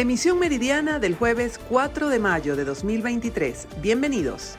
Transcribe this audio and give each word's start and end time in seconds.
Emisión 0.00 0.38
meridiana 0.38 0.98
del 0.98 1.14
jueves 1.14 1.60
4 1.68 2.08
de 2.08 2.18
mayo 2.18 2.56
de 2.56 2.64
2023. 2.64 3.68
Bienvenidos. 3.82 4.56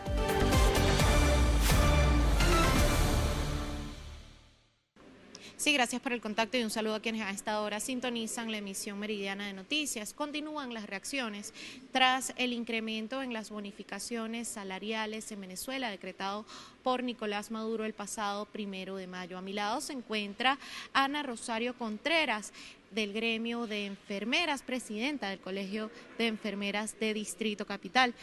Sí, 5.62 5.74
gracias 5.74 6.02
por 6.02 6.12
el 6.12 6.22
contacto 6.22 6.58
y 6.58 6.64
un 6.64 6.72
saludo 6.72 6.96
a 6.96 7.02
quienes 7.02 7.22
a 7.22 7.30
esta 7.30 7.62
hora 7.62 7.80
sintonizan 7.80 8.50
la 8.50 8.58
emisión 8.58 8.98
meridiana 8.98 9.46
de 9.46 9.54
noticias. 9.54 10.12
Continúan 10.12 10.74
las 10.74 10.88
reacciones 10.88 11.54
tras 11.92 12.34
el 12.38 12.54
incremento 12.54 13.22
en 13.22 13.32
las 13.32 13.52
bonificaciones 13.52 14.48
salariales 14.48 15.32
en 15.32 15.42
Venezuela 15.42 15.92
decretado 15.92 16.48
por 16.82 17.04
Nicolás 17.04 17.52
Maduro 17.52 17.86
el 17.86 17.94
pasado 17.94 18.48
primero 18.48 18.96
de 18.96 19.06
mayo. 19.06 19.38
A 19.38 19.44
mi 19.44 19.54
lado 19.54 19.82
se 19.82 19.94
encuentra 19.94 20.58
Ana 20.94 21.22
Rosario 21.22 21.76
Contreras 21.76 22.54
del 22.90 23.14
gremio 23.14 23.68
de 23.68 23.86
enfermeras, 23.86 24.64
presidenta 24.64 25.30
del 25.30 25.40
Colegio 25.40 25.92
de 26.18 26.26
Enfermeras 26.26 27.00
de 27.00 27.14
Distrito 27.14 27.68
Capital. 27.68 28.16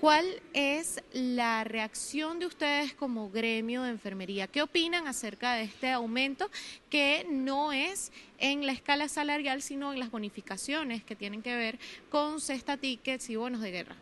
¿Cuál 0.00 0.42
es 0.52 1.02
la 1.14 1.64
reacción 1.64 2.38
de 2.38 2.44
ustedes 2.44 2.92
como 2.92 3.30
gremio 3.30 3.82
de 3.82 3.88
enfermería? 3.88 4.46
¿Qué 4.46 4.60
opinan 4.60 5.06
acerca 5.08 5.54
de 5.54 5.62
este 5.62 5.90
aumento 5.90 6.50
que 6.90 7.26
no 7.30 7.72
es 7.72 8.12
en 8.36 8.66
la 8.66 8.72
escala 8.72 9.08
salarial, 9.08 9.62
sino 9.62 9.94
en 9.94 9.98
las 9.98 10.10
bonificaciones 10.10 11.02
que 11.02 11.16
tienen 11.16 11.40
que 11.40 11.56
ver 11.56 11.78
con 12.10 12.42
cesta 12.42 12.76
tickets 12.76 13.30
y 13.30 13.36
bonos 13.36 13.62
de 13.62 13.70
guerra? 13.70 13.96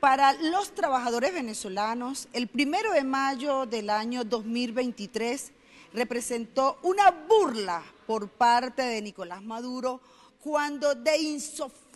Para 0.00 0.34
los 0.34 0.74
trabajadores 0.74 1.32
venezolanos, 1.32 2.28
el 2.34 2.46
primero 2.48 2.92
de 2.92 3.04
mayo 3.04 3.64
del 3.64 3.88
año 3.88 4.24
2023 4.24 5.50
representó 5.94 6.78
una 6.82 7.10
burla 7.10 7.82
por 8.06 8.28
parte 8.28 8.82
de 8.82 9.00
Nicolás 9.00 9.42
Maduro 9.42 10.02
cuando 10.42 10.94
de 10.94 11.16
insofacto 11.18 11.89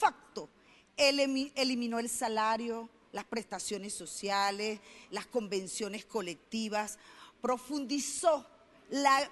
eliminó 0.97 1.99
el 1.99 2.09
salario, 2.09 2.89
las 3.13 3.25
prestaciones 3.25 3.95
sociales, 3.95 4.81
las 5.11 5.27
convenciones 5.27 6.05
colectivas, 6.05 6.99
profundizó 7.41 8.47
la 8.91 9.31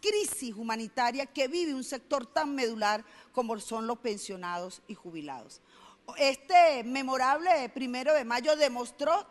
crisis 0.00 0.54
humanitaria 0.54 1.26
que 1.26 1.48
vive 1.48 1.74
un 1.74 1.84
sector 1.84 2.26
tan 2.26 2.54
medular 2.54 3.04
como 3.32 3.58
son 3.60 3.86
los 3.86 3.98
pensionados 3.98 4.82
y 4.88 4.94
jubilados. 4.94 5.60
Este 6.18 6.82
memorable 6.84 7.68
primero 7.72 8.12
de 8.12 8.24
mayo 8.24 8.56
demostró 8.56 9.26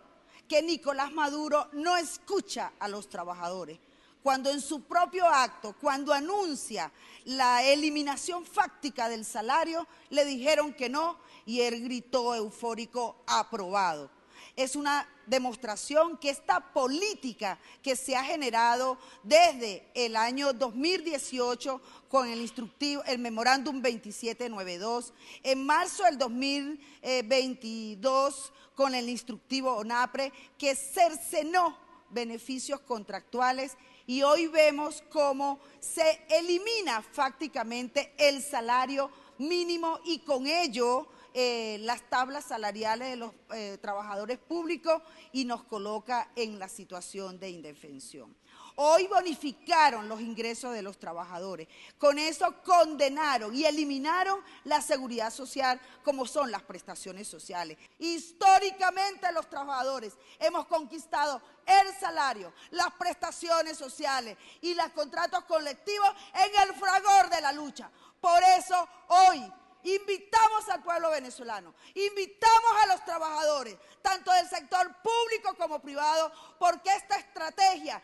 que 0.48 0.62
Nicolás 0.62 1.12
Maduro 1.12 1.70
no 1.74 1.98
escucha 1.98 2.74
a 2.80 2.88
los 2.88 3.10
trabajadores. 3.10 3.80
Cuando 4.24 4.52
en 4.52 4.62
su 4.62 4.84
propio 4.84 5.28
acto, 5.28 5.76
cuando 5.82 6.14
anuncia 6.14 6.92
la 7.26 7.64
eliminación 7.64 8.46
fáctica 8.46 9.10
del 9.10 9.26
salario, 9.26 9.88
le 10.10 10.26
dijeron 10.26 10.74
que 10.74 10.90
no 10.90 11.18
y 11.46 11.62
él 11.62 11.84
gritó 11.84 12.36
eufórico, 12.36 13.24
aprobado. 13.26 14.12
Es 14.56 14.76
una 14.76 15.08
demostración 15.26 16.18
que 16.18 16.30
esta 16.30 16.74
política 16.74 17.58
que 17.82 17.96
se 17.96 18.16
ha 18.16 18.24
generado 18.24 19.00
desde 19.24 19.90
el 19.94 20.16
año 20.16 20.54
2018 20.54 21.82
con 22.10 22.28
el 22.28 22.42
instructivo, 22.42 23.04
el 23.06 23.18
memorándum 23.20 23.82
2792, 23.82 25.14
en 25.44 25.66
marzo 25.66 26.04
del 26.04 26.18
2022 26.18 28.52
con 28.76 28.94
el 28.94 29.08
instructivo 29.10 29.78
ONAPRE, 29.78 30.34
que 30.58 30.76
cercenó 30.76 31.78
beneficios 32.10 32.82
contractuales 32.82 33.78
y 34.12 34.24
hoy 34.24 34.48
vemos 34.48 35.02
cómo 35.10 35.58
se 35.80 36.26
elimina 36.28 37.02
fácticamente 37.02 38.14
el 38.18 38.44
salario 38.44 39.10
mínimo 39.38 40.02
y 40.04 40.20
con 40.20 40.48
ello 40.48 41.08
eh, 41.34 41.78
las 41.84 42.10
tablas 42.10 42.44
salariales 42.44 43.12
de 43.12 43.16
los 43.16 43.32
eh, 43.54 43.78
trabajadores 43.82 44.38
públicos 44.38 45.02
y 45.32 45.46
nos 45.46 45.64
coloca 45.64 46.30
en 46.36 46.60
la 46.60 46.68
situación 46.68 47.40
de 47.40 47.52
indefensión. 47.52 48.36
Hoy 48.84 49.06
bonificaron 49.06 50.10
los 50.10 50.20
ingresos 50.22 50.74
de 50.74 50.82
los 50.82 50.98
trabajadores. 50.98 51.68
Con 52.00 52.18
eso 52.18 52.64
condenaron 52.64 53.54
y 53.54 53.64
eliminaron 53.64 54.44
la 54.64 54.82
seguridad 54.82 55.32
social 55.32 55.80
como 56.04 56.26
son 56.26 56.50
las 56.50 56.64
prestaciones 56.64 57.28
sociales. 57.28 57.78
Históricamente 58.00 59.32
los 59.34 59.48
trabajadores 59.48 60.16
hemos 60.40 60.66
conquistado 60.66 61.40
el 61.64 61.94
salario, 62.00 62.52
las 62.72 62.92
prestaciones 62.94 63.78
sociales 63.78 64.36
y 64.62 64.74
los 64.74 64.90
contratos 64.94 65.44
colectivos 65.44 66.10
en 66.34 66.68
el 66.68 66.76
fragor 66.76 67.30
de 67.30 67.40
la 67.40 67.52
lucha. 67.52 67.92
Por 68.20 68.42
eso 68.58 68.90
hoy 69.10 69.54
Invitamos 69.84 70.70
al 70.70 70.84
pueblo 70.84 71.10
venezolano, 71.10 71.74
invitamos 71.96 72.72
a 72.84 72.88
los 72.88 73.04
trabajadores, 73.04 73.78
tanto 74.02 74.32
del 74.32 74.48
sector 74.48 74.96
público 75.02 75.56
como 75.58 75.82
privado, 75.82 76.32
porque 76.60 76.94
esta 76.94 77.18
estrategia 77.18 78.02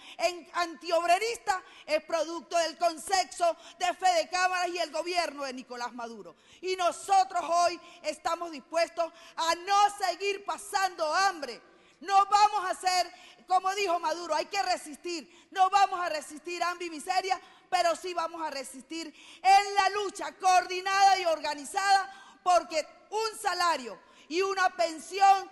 antiobrerista 0.54 1.62
es 1.86 2.04
producto 2.04 2.58
del 2.58 2.78
consenso 2.78 3.56
de 3.78 3.94
Fede 3.94 4.30
Cámaras 4.30 4.70
y 4.70 4.80
el 4.80 4.92
gobierno 4.92 5.44
de 5.44 5.54
Nicolás 5.54 5.94
Maduro. 5.94 6.36
Y 6.62 6.76
nosotros 6.76 7.44
hoy 7.48 7.80
estamos 8.04 8.52
dispuestos 8.52 9.12
a 9.36 9.56
no 9.56 9.78
seguir 9.98 10.44
pasando 10.46 11.14
hambre. 11.14 11.62
No 12.00 12.26
vamos 12.26 12.66
a 12.66 12.72
hacer, 12.72 13.12
como 13.48 13.74
dijo 13.74 14.00
Maduro, 14.00 14.36
hay 14.36 14.46
que 14.46 14.62
resistir. 14.62 15.48
No 15.52 15.70
vamos 15.70 16.00
a 16.00 16.10
resistir 16.10 16.62
hambre 16.62 16.88
y 16.88 16.90
miseria 16.92 17.40
pero 17.70 17.96
sí 17.96 18.14
vamos 18.14 18.42
a 18.42 18.50
resistir 18.50 19.14
en 19.42 19.76
la 19.76 19.90
lucha 19.90 20.32
coordinada 20.34 21.20
y 21.20 21.26
organizada 21.26 22.40
porque 22.44 22.86
un 23.10 23.40
salario 23.40 24.00
y 24.30 24.42
una 24.42 24.70
pensión 24.76 25.50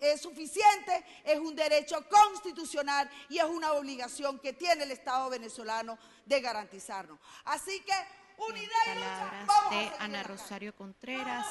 eh, 0.00 0.16
suficiente 0.18 1.04
es 1.24 1.38
un 1.38 1.54
derecho 1.54 2.04
constitucional 2.08 3.10
y 3.28 3.38
es 3.38 3.44
una 3.44 3.72
obligación 3.72 4.38
que 4.38 4.52
tiene 4.52 4.84
el 4.84 4.90
Estado 4.92 5.28
venezolano 5.30 5.98
de 6.24 6.40
garantizarnos. 6.40 7.18
Así 7.44 7.80
que 7.80 7.94
Palabras 8.36 9.48
de 9.70 9.90
Ana 10.00 10.22
Rosario 10.22 10.74
Contreras 10.74 11.46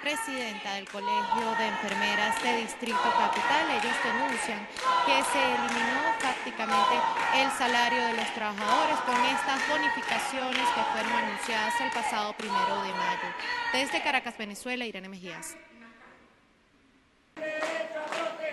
presidenta 0.00 0.74
del 0.74 0.88
Colegio 0.88 1.54
de 1.58 1.66
Enfermeras 1.66 2.42
de 2.42 2.56
Distrito 2.58 3.02
Capital. 3.02 3.70
Ellos 3.70 3.96
denuncian 4.04 4.66
que 5.06 5.22
se 5.24 5.42
eliminó 5.42 6.00
prácticamente 6.20 6.94
el 7.34 7.50
salario 7.52 8.04
de 8.06 8.14
los 8.14 8.34
trabajadores 8.34 8.98
con 9.00 9.16
estas 9.26 9.68
bonificaciones 9.68 10.68
que 10.74 10.82
fueron 10.92 11.12
anunciadas 11.12 11.80
el 11.80 11.90
pasado 11.90 12.32
primero 12.34 12.82
de 12.82 12.92
mayo. 12.92 13.28
Desde 13.72 14.02
Caracas, 14.02 14.38
Venezuela, 14.38 14.84
Irene 14.84 15.08
Mejías. 15.08 15.56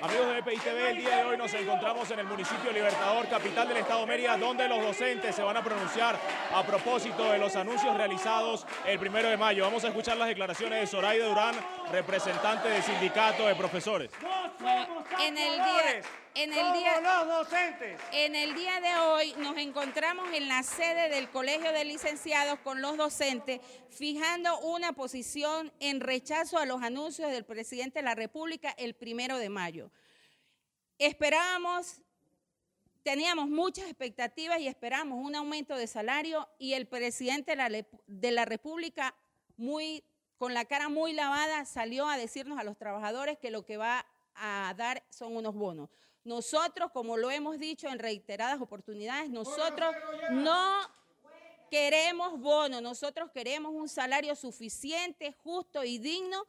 Amigos 0.05 0.27
de 0.27 0.37
EPI 0.37 0.57
TV, 0.57 0.91
el 0.91 0.97
día 0.99 1.17
de 1.17 1.23
hoy 1.23 1.35
nos 1.35 1.51
encontramos 1.55 2.11
en 2.11 2.19
el 2.19 2.27
municipio 2.27 2.71
Libertador, 2.71 3.27
capital 3.27 3.67
del 3.67 3.77
estado 3.77 4.05
Mérida, 4.05 4.37
donde 4.37 4.67
los 4.67 4.79
docentes 4.79 5.35
se 5.35 5.41
van 5.41 5.57
a 5.57 5.63
pronunciar 5.63 6.15
a 6.53 6.61
propósito 6.61 7.31
de 7.31 7.39
los 7.39 7.55
anuncios 7.55 7.97
realizados 7.97 8.67
el 8.85 8.99
primero 8.99 9.29
de 9.29 9.35
mayo. 9.35 9.63
Vamos 9.63 9.83
a 9.83 9.87
escuchar 9.87 10.17
las 10.17 10.27
declaraciones 10.27 10.79
de 10.79 10.85
Zoraida 10.85 11.25
Durán, 11.25 11.55
representante 11.91 12.69
del 12.69 12.83
sindicato 12.83 13.47
de 13.47 13.55
profesores. 13.55 14.11
en 15.19 15.37
el 15.39 15.53
día, 15.55 16.03
en 16.35 16.51
el 16.51 16.73
día, 16.73 16.99
los 16.99 17.27
docentes. 17.27 17.99
En 18.11 18.35
el 18.35 18.55
día 18.55 18.81
de 18.81 18.93
hoy 18.97 19.33
nos 19.37 19.57
encontramos 19.57 20.27
en 20.33 20.49
la 20.49 20.63
sede 20.63 21.09
del 21.09 21.29
Colegio 21.29 21.71
de 21.71 21.85
Licenciados 21.85 22.59
con 22.59 22.81
los 22.81 22.97
docentes, 22.97 23.61
fijando 23.89 24.59
una 24.59 24.91
posición 24.91 25.71
en 25.79 26.01
rechazo 26.01 26.57
a 26.57 26.65
los 26.65 26.83
anuncios 26.83 27.31
del 27.31 27.45
presidente 27.45 27.99
de 27.99 28.03
la 28.03 28.15
República 28.15 28.75
el 28.77 28.95
primero 28.95 29.37
de 29.37 29.47
mayo. 29.47 29.91
Esperábamos, 30.99 32.01
teníamos 33.03 33.47
muchas 33.47 33.85
expectativas 33.85 34.59
y 34.59 34.67
esperamos 34.67 35.25
un 35.25 35.35
aumento 35.35 35.77
de 35.77 35.87
salario 35.87 36.49
y 36.59 36.73
el 36.73 36.85
presidente 36.85 37.51
de 37.51 37.69
la, 37.69 37.85
de 38.07 38.31
la 38.31 38.43
República, 38.43 39.15
muy, 39.55 40.03
con 40.37 40.53
la 40.53 40.65
cara 40.65 40.89
muy 40.89 41.13
lavada, 41.13 41.63
salió 41.63 42.09
a 42.09 42.17
decirnos 42.17 42.59
a 42.59 42.65
los 42.65 42.77
trabajadores 42.77 43.37
que 43.37 43.51
lo 43.51 43.63
que 43.63 43.77
va 43.77 44.05
a 44.35 44.73
dar 44.75 45.01
son 45.09 45.37
unos 45.37 45.55
bonos. 45.55 45.89
Nosotros, 46.25 46.91
como 46.91 47.17
lo 47.17 47.29
hemos 47.29 47.59
dicho 47.59 47.87
en 47.87 47.99
reiteradas 47.99 48.59
oportunidades, 48.59 49.29
nosotros 49.29 49.95
no 50.31 50.81
queremos 51.69 52.39
bono, 52.39 52.81
nosotros 52.81 53.29
queremos 53.31 53.71
un 53.73 53.87
salario 53.87 54.35
suficiente, 54.35 55.35
justo 55.43 55.83
y 55.83 55.99
digno 55.99 56.45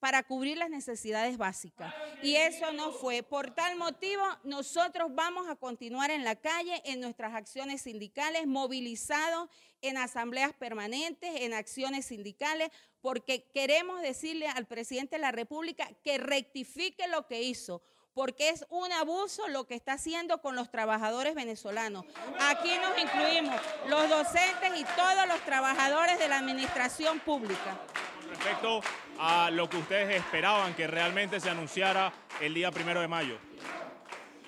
para 0.00 0.22
cubrir 0.24 0.56
las 0.56 0.70
necesidades 0.70 1.36
básicas. 1.36 1.94
Y 2.22 2.34
eso 2.34 2.72
no 2.72 2.90
fue. 2.90 3.22
Por 3.22 3.54
tal 3.54 3.76
motivo, 3.76 4.22
nosotros 4.42 5.14
vamos 5.14 5.48
a 5.48 5.54
continuar 5.54 6.10
en 6.10 6.24
la 6.24 6.34
calle, 6.34 6.82
en 6.84 7.00
nuestras 7.00 7.34
acciones 7.34 7.82
sindicales, 7.82 8.46
movilizados 8.46 9.48
en 9.82 9.96
asambleas 9.96 10.54
permanentes, 10.54 11.30
en 11.42 11.54
acciones 11.54 12.06
sindicales, 12.06 12.70
porque 13.00 13.44
queremos 13.54 14.02
decirle 14.02 14.48
al 14.48 14.66
presidente 14.66 15.16
de 15.16 15.22
la 15.22 15.32
República 15.32 15.88
que 16.02 16.18
rectifique 16.18 17.06
lo 17.06 17.28
que 17.28 17.42
hizo 17.42 17.82
porque 18.14 18.50
es 18.50 18.66
un 18.70 18.92
abuso 18.92 19.48
lo 19.48 19.66
que 19.66 19.74
está 19.74 19.94
haciendo 19.94 20.40
con 20.40 20.56
los 20.56 20.70
trabajadores 20.70 21.34
venezolanos. 21.34 22.04
Aquí 22.40 22.72
nos 22.78 22.98
incluimos 22.98 23.60
los 23.88 24.08
docentes 24.08 24.70
y 24.76 24.84
todos 24.96 25.28
los 25.28 25.40
trabajadores 25.40 26.18
de 26.18 26.28
la 26.28 26.38
administración 26.38 27.20
pública. 27.20 27.80
respecto 28.28 28.80
a 29.18 29.50
lo 29.50 29.68
que 29.68 29.76
ustedes 29.76 30.16
esperaban 30.16 30.74
que 30.74 30.86
realmente 30.86 31.40
se 31.40 31.50
anunciara 31.50 32.12
el 32.40 32.54
día 32.54 32.70
primero 32.70 33.00
de 33.00 33.08
mayo. 33.08 33.38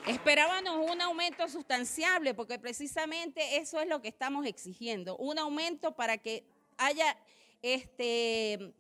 Esperábamos 0.07 0.91
un 0.91 1.01
aumento 1.01 1.49
sustanciable 1.49 2.35
porque 2.35 2.59
precisamente 2.59 3.59
eso 3.59 3.81
es 3.81 3.89
lo 3.89 4.01
que 4.01 4.09
estamos 4.09 4.47
exigiendo, 4.47 5.17
un 5.17 5.39
aumento 5.39 5.95
para 5.95 6.19
que 6.19 6.45
haya 6.77 7.17
este 7.63 8.73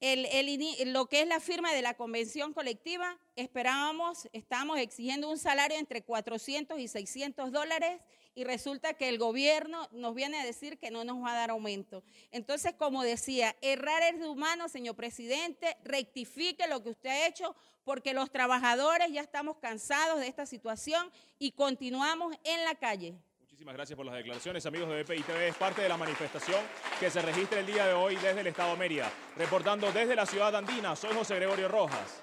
el, 0.00 0.92
lo 0.92 1.06
que 1.06 1.20
es 1.22 1.28
la 1.28 1.40
firma 1.40 1.72
de 1.72 1.82
la 1.82 1.94
convención 1.94 2.54
colectiva, 2.54 3.18
esperábamos, 3.36 4.28
estamos 4.32 4.78
exigiendo 4.78 5.28
un 5.28 5.38
salario 5.38 5.78
entre 5.78 6.02
400 6.02 6.78
y 6.78 6.88
600 6.88 7.52
dólares 7.52 8.00
y 8.34 8.44
resulta 8.44 8.94
que 8.94 9.08
el 9.08 9.18
gobierno 9.18 9.88
nos 9.92 10.14
viene 10.14 10.38
a 10.38 10.44
decir 10.44 10.78
que 10.78 10.90
no 10.90 11.04
nos 11.04 11.22
va 11.22 11.32
a 11.32 11.36
dar 11.36 11.50
aumento. 11.50 12.02
Entonces, 12.30 12.72
como 12.74 13.02
decía, 13.02 13.56
errar 13.60 14.02
es 14.02 14.20
de 14.20 14.28
humano, 14.28 14.68
señor 14.68 14.94
presidente, 14.96 15.76
rectifique 15.84 16.66
lo 16.66 16.82
que 16.82 16.90
usted 16.90 17.10
ha 17.10 17.26
hecho 17.26 17.54
porque 17.84 18.14
los 18.14 18.30
trabajadores 18.30 19.12
ya 19.12 19.20
estamos 19.20 19.58
cansados 19.58 20.20
de 20.20 20.28
esta 20.28 20.46
situación 20.46 21.10
y 21.38 21.52
continuamos 21.52 22.36
en 22.44 22.64
la 22.64 22.74
calle. 22.74 23.18
Muchísimas 23.60 23.76
gracias 23.76 23.96
por 23.98 24.06
las 24.06 24.14
declaraciones, 24.14 24.64
amigos 24.64 24.88
de 24.88 25.02
BPI 25.02 25.22
TV. 25.22 25.48
Es 25.48 25.54
parte 25.54 25.82
de 25.82 25.88
la 25.90 25.98
manifestación 25.98 26.60
que 26.98 27.10
se 27.10 27.20
registra 27.20 27.60
el 27.60 27.66
día 27.66 27.86
de 27.88 27.92
hoy 27.92 28.16
desde 28.16 28.40
el 28.40 28.46
Estado 28.46 28.74
Mérida. 28.74 29.10
Reportando 29.36 29.92
desde 29.92 30.16
la 30.16 30.24
ciudad 30.24 30.56
andina, 30.56 30.96
soy 30.96 31.12
José 31.12 31.34
Gregorio 31.34 31.68
Rojas. 31.68 32.22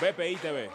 BPI 0.00 0.34
TV. 0.38 0.68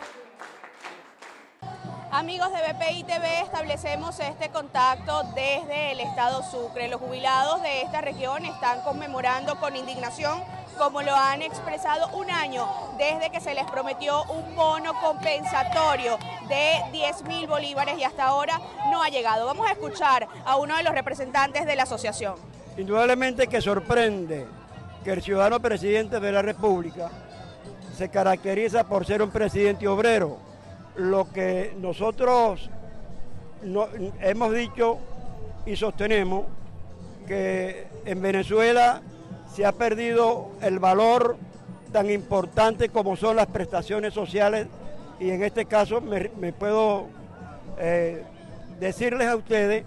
Amigos 2.13 2.49
de 2.53 2.59
BPI 2.59 3.03
TV, 3.03 3.41
establecemos 3.41 4.17
este 4.21 4.47
contacto 4.51 5.23
desde 5.35 5.91
el 5.91 5.99
Estado 5.99 6.49
Sucre. 6.49 6.87
Los 6.87 7.01
jubilados 7.01 7.61
de 7.61 7.81
esta 7.81 7.99
región 7.99 8.45
están 8.45 8.79
conmemorando 8.83 9.59
con 9.59 9.75
indignación 9.75 10.41
como 10.77 11.01
lo 11.01 11.15
han 11.15 11.41
expresado 11.41 12.07
un 12.17 12.29
año 12.29 12.67
desde 12.97 13.29
que 13.29 13.41
se 13.41 13.53
les 13.53 13.65
prometió 13.65 14.23
un 14.25 14.55
bono 14.55 14.93
compensatorio 15.01 16.17
de 16.47 16.73
10 16.91 17.23
mil 17.23 17.47
bolívares 17.47 17.97
y 17.97 18.03
hasta 18.03 18.25
ahora 18.25 18.59
no 18.91 19.01
ha 19.01 19.09
llegado. 19.09 19.45
Vamos 19.45 19.67
a 19.67 19.71
escuchar 19.71 20.27
a 20.45 20.55
uno 20.57 20.77
de 20.77 20.83
los 20.83 20.93
representantes 20.93 21.65
de 21.65 21.75
la 21.75 21.83
asociación. 21.83 22.35
Indudablemente 22.77 23.47
que 23.47 23.61
sorprende 23.61 24.45
que 25.03 25.11
el 25.11 25.21
ciudadano 25.21 25.59
presidente 25.59 26.19
de 26.19 26.31
la 26.31 26.41
República 26.41 27.09
se 27.95 28.09
caracteriza 28.09 28.83
por 28.83 29.05
ser 29.05 29.21
un 29.21 29.31
presidente 29.31 29.87
obrero. 29.87 30.37
Lo 30.95 31.31
que 31.31 31.75
nosotros 31.77 32.69
hemos 34.19 34.53
dicho 34.53 34.99
y 35.65 35.75
sostenemos 35.75 36.45
que 37.27 37.87
en 38.05 38.21
Venezuela 38.21 39.01
se 39.53 39.65
ha 39.65 39.71
perdido 39.71 40.51
el 40.61 40.79
valor 40.79 41.37
tan 41.91 42.09
importante 42.09 42.89
como 42.89 43.15
son 43.15 43.35
las 43.37 43.47
prestaciones 43.47 44.13
sociales 44.13 44.67
y 45.19 45.31
en 45.31 45.43
este 45.43 45.65
caso 45.65 46.01
me, 46.01 46.53
puedo 46.53 47.07
eh, 47.79 48.23
decirles 48.79 49.27
a 49.27 49.35
ustedes 49.35 49.83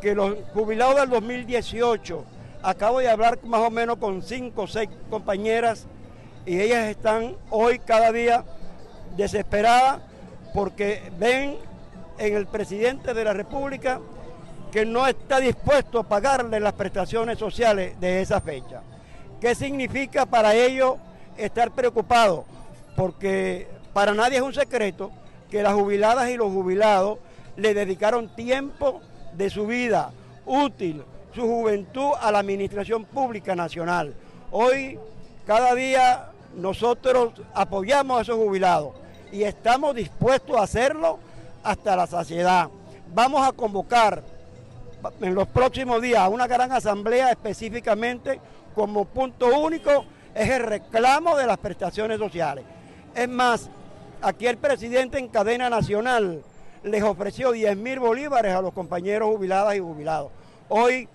que 0.00 0.14
los 0.14 0.36
jubilados 0.52 0.96
del 0.96 1.10
2018, 1.10 2.24
acabo 2.62 2.98
de 2.98 3.08
hablar 3.08 3.38
más 3.44 3.60
o 3.60 3.70
menos 3.70 3.98
con 3.98 4.22
cinco 4.22 4.62
o 4.62 4.66
seis 4.66 4.88
compañeras 5.08 5.86
y 6.44 6.60
ellas 6.60 6.88
están 6.88 7.36
hoy 7.50 7.78
cada 7.78 8.10
día 8.10 8.44
desesperadas 9.16 10.00
porque 10.52 11.02
ven 11.18 11.56
en 12.18 12.36
el 12.36 12.46
presidente 12.46 13.14
de 13.14 13.24
la 13.24 13.32
República 13.32 14.00
que 14.72 14.86
no 14.86 15.06
está 15.06 15.38
dispuesto 15.38 16.00
a 16.00 16.02
pagarle 16.02 16.58
las 16.58 16.72
prestaciones 16.72 17.38
sociales 17.38 18.00
de 18.00 18.22
esa 18.22 18.40
fecha. 18.40 18.80
¿Qué 19.38 19.54
significa 19.54 20.24
para 20.24 20.54
ellos 20.54 20.94
estar 21.36 21.70
preocupados? 21.72 22.46
Porque 22.96 23.68
para 23.92 24.14
nadie 24.14 24.38
es 24.38 24.42
un 24.42 24.54
secreto 24.54 25.12
que 25.50 25.62
las 25.62 25.74
jubiladas 25.74 26.30
y 26.30 26.38
los 26.38 26.50
jubilados 26.50 27.18
le 27.56 27.74
dedicaron 27.74 28.34
tiempo 28.34 29.02
de 29.34 29.50
su 29.50 29.66
vida 29.66 30.10
útil, 30.46 31.04
su 31.34 31.42
juventud 31.42 32.12
a 32.18 32.32
la 32.32 32.38
Administración 32.38 33.04
Pública 33.04 33.54
Nacional. 33.54 34.14
Hoy, 34.50 34.98
cada 35.46 35.74
día, 35.74 36.30
nosotros 36.56 37.34
apoyamos 37.52 38.18
a 38.18 38.22
esos 38.22 38.36
jubilados 38.36 38.94
y 39.30 39.42
estamos 39.42 39.94
dispuestos 39.94 40.56
a 40.56 40.62
hacerlo 40.62 41.18
hasta 41.62 41.94
la 41.94 42.06
saciedad. 42.06 42.70
Vamos 43.14 43.46
a 43.46 43.52
convocar 43.52 44.31
en 45.20 45.34
los 45.34 45.48
próximos 45.48 46.00
días 46.00 46.28
una 46.30 46.46
gran 46.46 46.72
asamblea 46.72 47.30
específicamente 47.30 48.40
como 48.74 49.04
punto 49.04 49.58
único 49.58 50.04
es 50.34 50.48
el 50.48 50.62
reclamo 50.62 51.36
de 51.36 51.46
las 51.46 51.58
prestaciones 51.58 52.18
sociales. 52.18 52.64
Es 53.14 53.28
más, 53.28 53.68
aquí 54.20 54.46
el 54.46 54.56
presidente 54.56 55.18
en 55.18 55.28
cadena 55.28 55.68
nacional 55.68 56.42
les 56.82 57.02
ofreció 57.02 57.52
10 57.52 57.76
mil 57.76 57.98
bolívares 57.98 58.54
a 58.54 58.62
los 58.62 58.72
compañeros 58.72 59.30
jubiladas 59.30 59.76
y 59.76 59.80
jubilados. 59.80 60.30
Hoy 60.68 61.08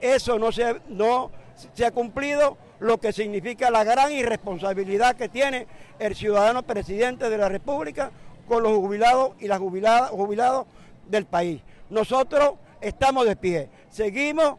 eso 0.00 0.38
no 0.38 0.52
se, 0.52 0.80
no 0.88 1.30
se 1.72 1.86
ha 1.86 1.90
cumplido, 1.90 2.56
lo 2.80 2.98
que 2.98 3.12
significa 3.12 3.70
la 3.70 3.82
gran 3.82 4.12
irresponsabilidad 4.12 5.16
que 5.16 5.28
tiene 5.28 5.66
el 5.98 6.14
ciudadano 6.14 6.62
presidente 6.62 7.28
de 7.28 7.38
la 7.38 7.48
República 7.48 8.12
con 8.46 8.62
los 8.62 8.72
jubilados 8.76 9.32
y 9.40 9.48
las 9.48 9.58
jubiladas, 9.58 10.10
jubilados 10.10 10.66
del 11.08 11.24
país. 11.24 11.60
Nosotros 11.90 12.52
estamos 12.80 13.26
de 13.26 13.36
pie. 13.36 13.70
Seguimos 13.90 14.56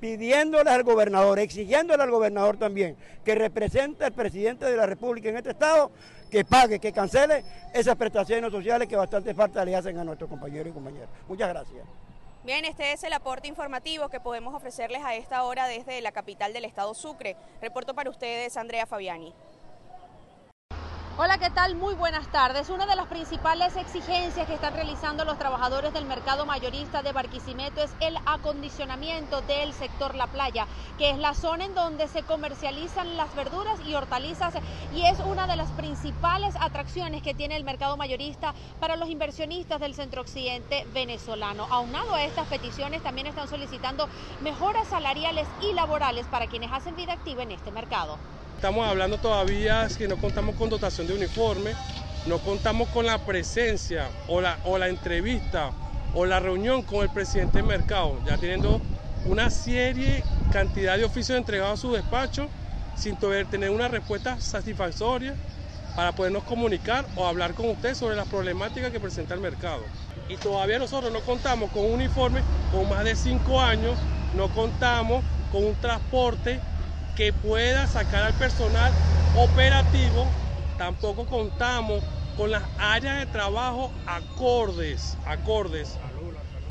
pidiéndole 0.00 0.68
al 0.68 0.82
gobernador, 0.82 1.38
exigiéndole 1.38 2.02
al 2.02 2.10
gobernador 2.10 2.56
también, 2.56 2.96
que 3.24 3.36
represente 3.36 4.04
al 4.04 4.12
presidente 4.12 4.64
de 4.64 4.76
la 4.76 4.84
República 4.84 5.28
en 5.28 5.36
este 5.36 5.50
estado, 5.50 5.92
que 6.28 6.44
pague, 6.44 6.80
que 6.80 6.92
cancele 6.92 7.44
esas 7.72 7.94
prestaciones 7.94 8.50
sociales 8.50 8.88
que 8.88 8.96
bastante 8.96 9.32
falta 9.32 9.64
le 9.64 9.76
hacen 9.76 9.96
a 9.98 10.04
nuestros 10.04 10.28
compañeros 10.28 10.70
y 10.70 10.72
compañeras. 10.72 11.08
Muchas 11.28 11.48
gracias. 11.48 11.84
Bien, 12.44 12.64
este 12.64 12.92
es 12.92 13.04
el 13.04 13.12
aporte 13.12 13.46
informativo 13.46 14.08
que 14.08 14.18
podemos 14.18 14.52
ofrecerles 14.52 15.02
a 15.04 15.14
esta 15.14 15.44
hora 15.44 15.68
desde 15.68 16.00
la 16.00 16.10
capital 16.10 16.52
del 16.52 16.64
estado 16.64 16.92
Sucre. 16.94 17.36
Reporto 17.60 17.94
para 17.94 18.10
ustedes, 18.10 18.56
Andrea 18.56 18.84
Fabiani. 18.86 19.32
Hola, 21.18 21.36
¿qué 21.36 21.50
tal? 21.50 21.76
Muy 21.76 21.94
buenas 21.94 22.26
tardes. 22.28 22.70
Una 22.70 22.86
de 22.86 22.96
las 22.96 23.06
principales 23.06 23.76
exigencias 23.76 24.46
que 24.46 24.54
están 24.54 24.72
realizando 24.72 25.26
los 25.26 25.36
trabajadores 25.36 25.92
del 25.92 26.06
mercado 26.06 26.46
mayorista 26.46 27.02
de 27.02 27.12
Barquisimeto 27.12 27.82
es 27.82 27.90
el 28.00 28.16
acondicionamiento 28.24 29.42
del 29.42 29.74
sector 29.74 30.14
La 30.14 30.26
Playa, 30.26 30.66
que 30.96 31.10
es 31.10 31.18
la 31.18 31.34
zona 31.34 31.66
en 31.66 31.74
donde 31.74 32.08
se 32.08 32.22
comercializan 32.22 33.18
las 33.18 33.34
verduras 33.34 33.78
y 33.86 33.94
hortalizas 33.94 34.54
y 34.94 35.02
es 35.02 35.18
una 35.20 35.46
de 35.46 35.56
las 35.56 35.70
principales 35.72 36.54
atracciones 36.58 37.22
que 37.22 37.34
tiene 37.34 37.56
el 37.56 37.64
mercado 37.64 37.98
mayorista 37.98 38.54
para 38.80 38.96
los 38.96 39.10
inversionistas 39.10 39.80
del 39.80 39.94
centro 39.94 40.22
occidente 40.22 40.86
venezolano. 40.94 41.66
Aunado 41.70 42.14
a 42.14 42.24
estas 42.24 42.48
peticiones, 42.48 43.02
también 43.02 43.26
están 43.26 43.48
solicitando 43.48 44.08
mejoras 44.40 44.88
salariales 44.88 45.46
y 45.60 45.74
laborales 45.74 46.24
para 46.28 46.46
quienes 46.46 46.72
hacen 46.72 46.96
vida 46.96 47.12
activa 47.12 47.42
en 47.42 47.50
este 47.50 47.70
mercado. 47.70 48.16
Estamos 48.62 48.86
hablando 48.86 49.18
todavía 49.18 49.88
que 49.98 50.06
no 50.06 50.16
contamos 50.18 50.54
con 50.54 50.70
dotación 50.70 51.08
de 51.08 51.14
uniforme, 51.14 51.72
no 52.26 52.38
contamos 52.38 52.88
con 52.90 53.04
la 53.04 53.18
presencia 53.18 54.08
o 54.28 54.40
la, 54.40 54.56
o 54.64 54.78
la 54.78 54.86
entrevista 54.86 55.72
o 56.14 56.24
la 56.24 56.38
reunión 56.38 56.82
con 56.82 57.02
el 57.02 57.10
presidente 57.10 57.58
del 57.58 57.66
mercado, 57.66 58.20
ya 58.24 58.38
teniendo 58.38 58.80
una 59.26 59.50
serie, 59.50 60.22
cantidad 60.52 60.96
de 60.96 61.02
oficios 61.02 61.36
entregados 61.36 61.80
a 61.80 61.82
su 61.82 61.92
despacho 61.92 62.48
sin 62.94 63.16
tener 63.16 63.70
una 63.70 63.88
respuesta 63.88 64.40
satisfactoria 64.40 65.34
para 65.96 66.12
podernos 66.12 66.44
comunicar 66.44 67.04
o 67.16 67.26
hablar 67.26 67.54
con 67.54 67.68
usted 67.68 67.96
sobre 67.96 68.14
las 68.14 68.28
problemáticas 68.28 68.92
que 68.92 69.00
presenta 69.00 69.34
el 69.34 69.40
mercado. 69.40 69.82
Y 70.28 70.36
todavía 70.36 70.78
nosotros 70.78 71.12
no 71.12 71.18
contamos 71.22 71.68
con 71.72 71.84
un 71.84 71.94
uniforme 71.94 72.42
con 72.70 72.88
más 72.88 73.02
de 73.02 73.16
cinco 73.16 73.60
años, 73.60 73.98
no 74.36 74.46
contamos 74.54 75.24
con 75.50 75.64
un 75.64 75.74
transporte 75.74 76.60
que 77.16 77.32
pueda 77.32 77.86
sacar 77.86 78.22
al 78.22 78.34
personal 78.34 78.92
operativo. 79.36 80.26
Tampoco 80.78 81.26
contamos 81.26 82.02
con 82.36 82.50
las 82.50 82.62
áreas 82.78 83.18
de 83.18 83.26
trabajo 83.26 83.92
acordes, 84.06 85.16
acordes. 85.26 85.98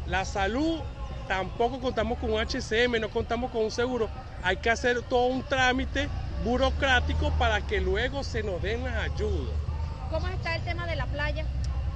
La 0.08 0.26
salud, 0.26 0.80
tampoco 1.28 1.80
contamos 1.80 2.18
con 2.18 2.34
un 2.34 2.40
HCM, 2.40 3.00
no 3.00 3.10
contamos 3.10 3.52
con 3.52 3.64
un 3.66 3.72
seguro. 3.72 4.10
Hay 4.44 4.58
que 4.58 4.70
hacer 4.70 5.02
todo 5.04 5.28
un 5.28 5.44
trámite 5.44 6.10
burocrático 6.44 7.32
para 7.38 7.62
que 7.62 7.80
luego 7.80 8.24
se 8.24 8.44
nos 8.44 8.62
den 8.62 8.84
las 8.84 8.96
ayudas. 8.96 9.54
¿Cómo 10.10 10.28
está 10.28 10.56
el 10.56 10.64
tema 10.64 10.86
de 10.88 10.96
la 10.96 11.06
playa? 11.06 11.46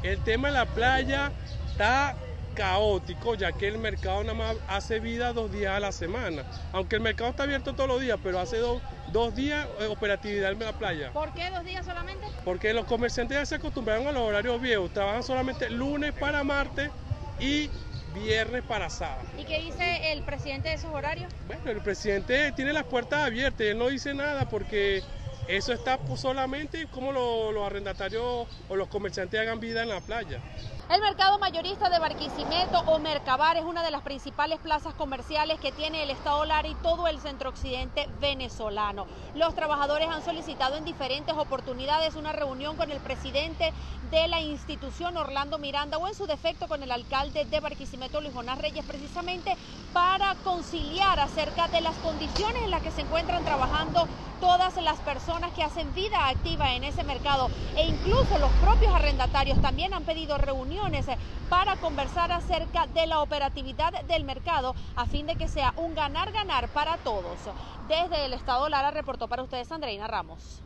El 0.04 0.20
tema 0.20 0.50
de 0.50 0.54
la 0.54 0.66
playa 0.66 1.32
está 1.72 2.16
caótico, 2.56 3.36
ya 3.36 3.52
que 3.52 3.68
el 3.68 3.78
mercado 3.78 4.24
nada 4.24 4.34
más 4.34 4.56
hace 4.68 5.00
vida 5.00 5.34
dos 5.34 5.52
días 5.52 5.74
a 5.74 5.80
la 5.80 5.92
semana. 5.92 6.44
Aunque 6.72 6.96
el 6.96 7.02
mercado 7.02 7.30
está 7.30 7.44
abierto 7.44 7.74
todos 7.74 7.88
los 7.90 8.02
días, 8.02 8.18
pero 8.24 8.40
hace 8.40 8.58
dos, 8.58 8.82
dos 9.12 9.36
días 9.36 9.68
eh, 9.80 9.86
operatividad 9.86 10.52
en 10.52 10.60
la 10.60 10.74
playa. 10.74 11.12
¿Por 11.14 11.34
qué 11.34 11.52
dos 11.52 11.64
días 11.64 11.86
solamente? 11.86 12.26
Porque 12.44 12.74
los 12.74 12.86
comerciantes 12.86 13.38
ya 13.38 13.46
se 13.46 13.56
acostumbraron 13.56 14.08
a 14.08 14.12
los 14.12 14.24
horarios 14.24 14.60
viejos. 14.60 14.92
Trabajan 14.92 15.22
solamente 15.22 15.70
lunes 15.70 16.14
para 16.14 16.44
martes 16.44 16.90
y 17.40 17.70
viernes 18.16 18.64
para 18.64 18.90
sábado. 18.90 19.28
¿Y 19.38 19.44
qué 19.44 19.60
dice 19.60 20.12
el 20.14 20.24
presidente 20.24 20.70
de 20.70 20.76
esos 20.76 20.92
horarios? 20.92 21.32
Bueno, 21.48 21.70
el 21.70 21.82
presidente 21.82 22.52
tiene 22.54 22.72
las 22.72 22.86
puertas 22.86 23.26
abiertas, 23.26 23.62
él 23.62 23.78
no 23.78 23.90
dice 23.90 24.14
nada 24.14 24.48
porque 24.48 25.04
eso 25.48 25.74
está 25.74 26.00
solamente 26.16 26.88
como 26.88 27.12
los 27.12 27.66
arrendatarios 27.66 28.48
o 28.70 28.76
los 28.76 28.88
comerciantes 28.88 29.40
hagan 29.40 29.60
vida 29.60 29.84
en 29.84 29.90
la 29.90 30.00
playa. 30.02 30.40
El 30.88 31.02
mercado 31.02 31.40
mayorista 31.40 31.90
de 31.90 31.98
Barquisimeto 31.98 32.80
o 32.86 33.00
Mercabar 33.00 33.58
es 33.58 33.64
una 33.64 33.82
de 33.82 33.90
las 33.90 34.02
principales 34.02 34.60
plazas 34.60 34.94
comerciales 34.94 35.60
que 35.60 35.72
tiene 35.72 36.04
el 36.04 36.12
estado 36.12 36.46
Lara 36.46 36.68
y 36.68 36.76
todo 36.76 37.08
el 37.08 37.20
centro 37.20 37.50
occidente 37.50 38.08
venezolano. 38.22 39.08
Los 39.34 39.56
trabajadores 39.56 40.08
han 40.10 40.24
solicitado 40.24 40.78
en 40.78 40.86
diferentes 40.86 41.36
oportunidades 41.36 42.16
una 42.16 42.34
reunión 42.34 42.78
con 42.78 42.92
el 42.92 43.00
presidente 43.00 43.74
de 44.12 44.28
la 44.28 44.42
institución 44.42 45.18
Orlando 45.18 45.58
Miranda 45.58 45.98
o 45.98 46.08
en 46.08 46.14
su 46.14 46.28
defecto 46.28 46.68
con 46.68 46.84
el 46.84 46.92
alcalde 46.92 47.46
de 47.46 47.60
Barquisimeto 47.60 48.22
Luis 48.22 48.34
Jonás 48.34 48.60
Reyes 48.60 48.86
precisamente 48.86 49.56
para 49.92 50.36
conciliar 50.44 51.20
acerca 51.20 51.68
de 51.68 51.82
las 51.82 51.96
condiciones 51.98 52.62
en 52.64 52.72
las 52.72 52.84
que 52.84 52.92
se 52.92 53.02
encuentran 53.02 53.44
trabajando 53.44 54.08
todas 54.40 54.76
las 54.78 55.00
personas 55.00 55.35
que 55.54 55.64
hacen 55.64 55.94
vida 55.94 56.30
activa 56.30 56.74
en 56.74 56.84
ese 56.84 57.04
mercado 57.04 57.50
e 57.76 57.86
incluso 57.86 58.38
los 58.40 58.52
propios 58.62 58.94
arrendatarios 58.94 59.62
también 59.62 59.94
han 59.94 60.04
pedido 60.04 60.38
reuniones 60.38 61.06
para 61.50 61.76
conversar 61.76 62.32
acerca 62.32 62.88
de 62.88 63.06
la 63.06 63.22
operatividad 63.22 63.92
del 64.06 64.24
mercado 64.24 64.74
a 64.96 65.06
fin 65.06 65.28
de 65.28 65.36
que 65.36 65.48
sea 65.48 65.74
un 65.78 65.94
ganar-ganar 65.94 66.70
para 66.70 66.98
todos. 66.98 67.38
Desde 67.88 68.26
el 68.26 68.34
Estado 68.34 68.70
Lara 68.70 68.92
reportó 68.92 69.28
para 69.28 69.44
ustedes 69.44 69.72
Andreina 69.72 70.08
Ramos. 70.08 70.62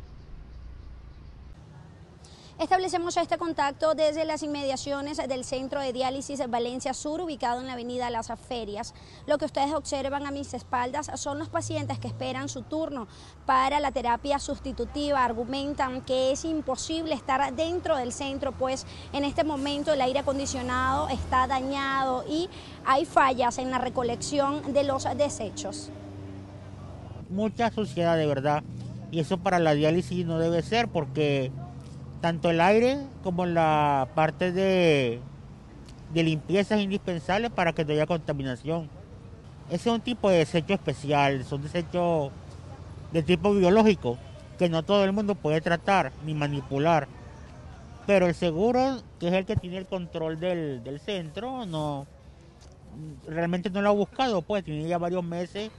Establecemos 2.60 3.16
este 3.16 3.38
contacto 3.38 3.96
desde 3.96 4.25
las 4.25 4.44
inmediaciones 4.44 5.16
del 5.16 5.46
Centro 5.46 5.80
de 5.80 5.94
Diálisis 5.94 6.46
Valencia 6.50 6.94
Sur, 6.94 7.22
ubicado 7.22 7.62
en 7.62 7.68
la 7.68 7.74
avenida 7.74 8.10
Las 8.10 8.30
Ferias. 8.50 8.94
Lo 9.28 9.38
que 9.38 9.46
ustedes 9.46 9.74
observan 9.74 10.25
a 10.25 10.32
mis 10.32 10.54
espaldas 10.54 11.10
son 11.16 11.39
los 11.39 11.48
pacientes 11.48 12.00
que 12.00 12.10
esperan 12.10 12.50
su 12.50 12.63
turno 12.63 13.08
para 13.46 13.80
la 13.80 13.94
terapia 13.94 14.39
sustitutiva. 14.39 15.24
Argumentan 15.24 16.01
que 16.01 16.34
es 16.34 16.44
imposible 16.44 17.16
estar 17.16 17.56
dentro 17.56 17.96
del 17.96 18.12
centro, 18.12 18.51
pues 18.51 18.86
en 19.13 19.24
este 19.24 19.46
momento 19.46 19.94
el 19.94 20.01
aire 20.01 20.20
acondicionado 20.20 21.08
está 21.08 21.48
dañado 21.48 22.25
y 22.28 22.50
hay 22.84 23.06
fallas 23.06 23.58
en 23.58 23.72
la 23.72 23.78
recolección 23.78 24.74
de 24.74 24.84
los 24.84 25.06
desechos. 25.16 25.92
Mucha 27.30 27.72
suciedad 27.72 28.18
de 28.18 28.25
verdad, 28.25 28.63
y 29.12 29.22
eso 29.22 29.38
para 29.38 29.60
la 29.60 29.75
diálisis 29.75 30.25
no 30.25 30.39
debe 30.39 30.62
ser 30.62 30.89
porque 30.89 31.54
tanto 32.22 32.50
el 32.50 32.62
aire 32.62 33.00
como 33.24 33.46
la 33.46 34.08
parte 34.16 34.52
de, 34.52 35.22
limpieza 36.14 36.76
es 36.76 36.82
indispensable 36.82 37.50
para 37.50 37.74
que 37.74 37.86
no 37.86 37.94
haya 37.94 38.06
contaminación. 38.06 38.90
Ese 39.70 39.90
es 39.90 39.96
un 39.96 40.02
tipo 40.02 40.30
de 40.30 40.40
desecho 40.40 40.74
especial, 40.74 41.46
son 41.46 41.62
desechos 41.62 42.32
de 43.12 43.24
tipo 43.24 43.54
biológico 43.54 44.18
que 44.58 44.70
no 44.70 44.84
todo 44.84 45.06
el 45.06 45.14
mundo 45.14 45.36
puede 45.36 45.62
tratar 45.62 46.12
ni 46.26 46.34
manipular. 46.34 47.08
Pero 48.06 48.28
el 48.28 48.36
seguro, 48.36 49.02
que 49.20 49.28
es 49.28 49.34
el 49.34 49.46
que 49.46 49.56
tiene 49.56 49.78
el 49.78 49.86
control 49.86 50.40
del, 50.40 50.84
del 50.84 51.00
centro, 51.00 51.66
no 51.66 52.08
realmente 53.28 53.70
no 53.70 53.82
lo 53.82 53.90
ha 53.90 53.94
buscado, 53.94 54.42
pues 54.42 54.64
tiene 54.64 54.88
ya 54.88 54.98
varios 54.98 55.24
meses 55.24 55.72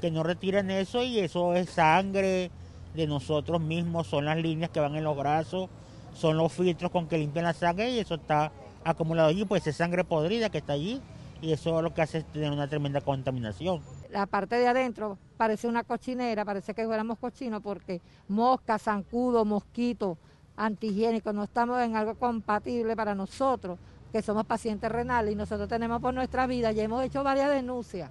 que 0.00 0.10
no 0.10 0.22
retiran 0.22 0.70
eso 0.70 1.02
y 1.02 1.18
eso 1.18 1.54
es 1.54 1.70
sangre, 1.70 2.50
de 2.98 3.06
nosotros 3.06 3.60
mismos, 3.60 4.08
son 4.08 4.24
las 4.24 4.36
líneas 4.36 4.70
que 4.70 4.80
van 4.80 4.96
en 4.96 5.04
los 5.04 5.16
brazos, 5.16 5.70
son 6.12 6.36
los 6.36 6.52
filtros 6.52 6.90
con 6.90 7.06
que 7.06 7.16
limpian 7.16 7.44
la 7.44 7.52
sangre 7.52 7.90
y 7.92 8.00
eso 8.00 8.16
está 8.16 8.50
acumulado 8.82 9.28
allí, 9.28 9.44
pues 9.44 9.64
es 9.68 9.76
sangre 9.76 10.02
podrida 10.02 10.50
que 10.50 10.58
está 10.58 10.72
allí 10.72 11.00
y 11.40 11.52
eso 11.52 11.80
lo 11.80 11.94
que 11.94 12.02
hace 12.02 12.18
es 12.18 12.24
tener 12.32 12.50
una 12.50 12.66
tremenda 12.66 13.00
contaminación. 13.00 13.80
La 14.10 14.26
parte 14.26 14.56
de 14.56 14.66
adentro 14.66 15.16
parece 15.36 15.68
una 15.68 15.84
cochinera, 15.84 16.44
parece 16.44 16.74
que 16.74 16.84
fuéramos 16.86 17.18
cochinos 17.18 17.62
porque 17.62 18.00
mosca, 18.26 18.80
zancudo, 18.80 19.44
mosquito, 19.44 20.18
antihigiénico, 20.56 21.32
no 21.32 21.44
estamos 21.44 21.80
en 21.80 21.94
algo 21.94 22.16
compatible 22.16 22.96
para 22.96 23.14
nosotros, 23.14 23.78
que 24.10 24.22
somos 24.22 24.44
pacientes 24.44 24.90
renales 24.90 25.34
y 25.34 25.36
nosotros 25.36 25.68
tenemos 25.68 26.00
por 26.00 26.14
nuestra 26.14 26.48
vida, 26.48 26.72
ya 26.72 26.82
hemos 26.82 27.04
hecho 27.04 27.22
varias 27.22 27.50
denuncias 27.50 28.10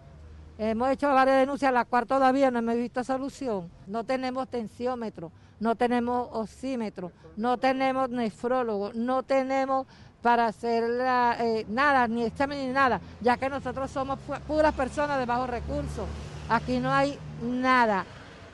Hemos 0.60 0.90
hecho 0.90 1.08
varias 1.14 1.38
denuncias, 1.38 1.72
la 1.72 1.86
cual 1.86 2.08
todavía 2.08 2.50
no 2.50 2.60
hemos 2.60 2.76
visto 2.76 3.04
solución. 3.04 3.70
No 3.86 4.04
tenemos 4.04 4.48
tensiómetro, 4.48 5.32
no 5.60 5.76
tenemos 5.76 6.30
oxímetro, 6.32 7.12
no 7.36 7.58
tenemos 7.60 8.10
nefrólogo, 8.10 8.92
no 8.96 9.22
tenemos 9.22 9.86
para 10.24 10.48
hacer 10.48 10.84
eh, 11.40 11.66
nada, 11.70 12.08
ni 12.08 12.24
examen 12.24 12.58
ni 12.66 12.74
nada, 12.74 13.00
ya 13.22 13.38
que 13.38 13.50
nosotros 13.50 13.92
somos 13.92 14.18
puras 14.48 14.74
personas 14.74 15.20
de 15.20 15.28
bajos 15.28 15.48
recursos. 15.48 16.08
Aquí 16.50 16.80
no 16.80 16.92
hay 16.92 17.20
nada, 17.44 18.04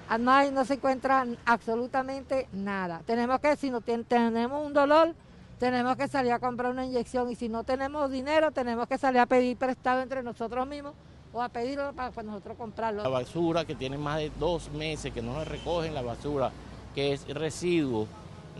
ah, 0.09 0.17
no, 0.17 0.51
no 0.51 0.65
se 0.65 0.73
encuentra 0.73 1.25
absolutamente 1.45 2.49
nada. 2.51 3.01
Tenemos 3.05 3.39
que, 3.39 3.55
si 3.55 3.69
no 3.69 3.79
tenemos 3.79 4.65
un 4.65 4.73
dolor, 4.73 5.15
tenemos 5.57 5.95
que 5.95 6.09
salir 6.09 6.33
a 6.33 6.39
comprar 6.39 6.69
una 6.69 6.85
inyección 6.85 7.31
y 7.31 7.35
si 7.35 7.47
no 7.47 7.63
tenemos 7.63 8.11
dinero, 8.11 8.51
tenemos 8.51 8.87
que 8.87 8.97
salir 8.97 9.21
a 9.21 9.25
pedir 9.25 9.55
prestado 9.55 10.01
entre 10.01 10.21
nosotros 10.21 10.67
mismos 10.67 10.95
o 11.33 11.41
a 11.41 11.49
pedirlo 11.49 11.91
para, 11.93 12.11
nosotros 12.23 12.55
comprarlo. 12.57 13.03
La 13.03 13.09
basura 13.09 13.65
que 13.65 13.75
tiene 13.75 13.97
más 13.97 14.17
de 14.17 14.31
dos 14.39 14.71
meses 14.71 15.11
que 15.11 15.21
no 15.21 15.39
se 15.39 15.45
recogen 15.45 15.93
la 15.93 16.03
basura, 16.03 16.51
que 16.93 17.11
es 17.11 17.27
residuo 17.27 18.07